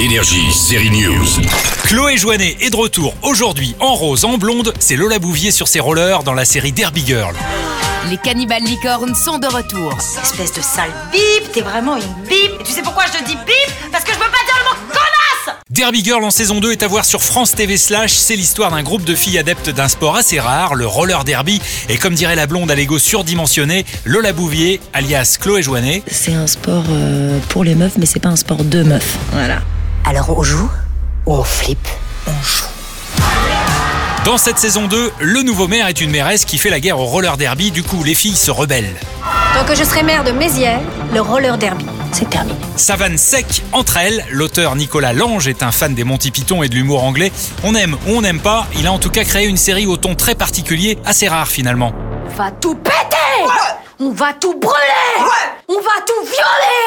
[0.00, 1.26] Énergie, série News.
[1.84, 4.72] Chloé Joannet est de retour aujourd'hui en rose, en blonde.
[4.78, 7.34] C'est Lola Bouvier sur ses rollers dans la série Derby Girl.
[8.08, 9.92] Les cannibales licornes sont de retour.
[10.22, 12.60] Espèce de sale bip, t'es vraiment une bip.
[12.60, 13.90] Et tu sais pourquoi je te dis bip?
[13.92, 14.57] Parce que je peux pas dire
[15.78, 18.10] Derby Girl en saison 2 est à voir sur France TV Slash.
[18.10, 21.62] C'est l'histoire d'un groupe de filles adeptes d'un sport assez rare, le roller derby.
[21.88, 26.02] Et comme dirait la blonde à l'ego surdimensionné, Lola Bouvier, alias Chloé Joannet.
[26.08, 29.18] C'est un sport euh, pour les meufs, mais c'est pas un sport de meufs.
[29.30, 29.60] Voilà.
[30.04, 30.68] Alors on joue
[31.26, 31.86] ou on flippe?
[32.26, 32.64] On joue.
[34.24, 37.04] Dans cette saison 2, le nouveau maire est une mairesse qui fait la guerre au
[37.04, 37.70] roller derby.
[37.70, 38.96] Du coup, les filles se rebellent.
[39.54, 40.80] Tant que je serai maire de Mézières,
[41.14, 42.58] le roller derby, c'est terminé.
[42.76, 44.24] Savane sec entre elles.
[44.30, 47.32] L'auteur Nicolas Lange est un fan des Monty Python et de l'humour anglais.
[47.64, 49.96] On aime ou on n'aime pas, il a en tout cas créé une série au
[49.96, 51.92] ton très particulier, assez rare finalement.
[52.26, 52.94] On va tout péter
[54.00, 54.76] On va tout brûler
[55.68, 56.77] On va tout violer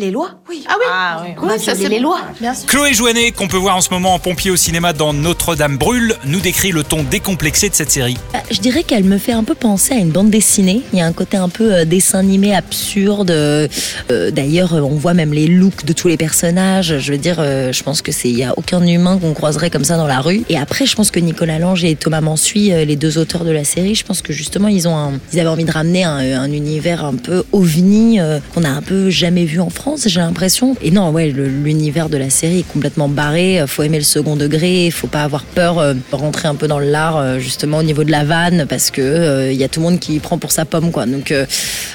[0.00, 0.64] Les lois Oui.
[0.66, 1.34] Ah oui.
[1.42, 2.20] On va violer les lois.
[2.40, 2.64] Bien sûr.
[2.66, 6.14] Chloé Joannet, qu'on peut voir en ce moment en pompier au cinéma dans Notre-Dame brûle,
[6.24, 8.16] nous décrit le ton décomplexé de cette série.
[8.32, 10.80] Bah, Je dirais qu'elle me fait un peu penser à une bande dessinée.
[10.94, 13.30] Il y a un côté un peu euh, dessin animé absurde.
[13.30, 13.68] Euh,
[14.10, 16.98] euh, D'ailleurs, euh, on voit même les looks de tous les personnages.
[16.98, 19.68] Je veux dire, euh, je pense que c'est il y a aucun humain qu'on croiserait
[19.68, 20.44] comme ça dans la rue.
[20.48, 23.50] Et après, je pense que Nicolas Lange et Thomas Mansuy, euh, les deux auteurs de
[23.50, 26.40] la série, je pense que justement ils ont un- ils avaient envie de ramener un,
[26.40, 30.20] un univers un peu ovni euh, qu'on a un peu jamais vu en France, j'ai
[30.20, 30.76] l'impression.
[30.82, 33.60] Et non, ouais, l'univers de la série est complètement barré.
[33.60, 36.78] Euh, Faut aimer le second degré, faut pas avoir peur, euh, rentrer un peu dans
[36.78, 39.80] l'art euh, justement au niveau de la vanne parce que euh, il y a tout
[39.80, 41.06] le monde qui prend pour sa pomme quoi.
[41.06, 41.46] Donc euh,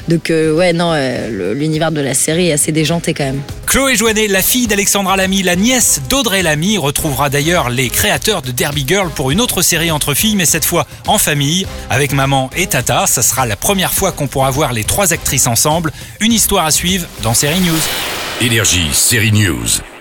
[0.07, 3.41] donc euh, ouais non, euh, l'univers de la série est assez déjanté quand même.
[3.67, 8.51] Chloé Joannet, la fille d'Alexandra Lamy, la nièce d'Audrey Lamy, retrouvera d'ailleurs les créateurs de
[8.51, 12.49] Derby Girl pour une autre série entre filles, mais cette fois en famille, avec maman
[12.55, 13.07] et tata.
[13.07, 15.91] Ça sera la première fois qu'on pourra voir les trois actrices ensemble.
[16.19, 17.81] Une histoire à suivre dans Série News.
[18.41, 19.94] Énergie, série News.